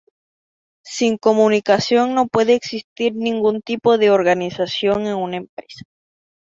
Sin 0.95 1.19
comunicación, 1.19 2.15
no 2.15 2.25
puede 2.25 2.55
existir 2.55 3.13
ningún 3.15 3.61
tipo 3.61 3.99
de 3.99 4.09
organización 4.09 5.05
en 5.05 5.13
una 5.13 5.37
empresa. 5.37 5.83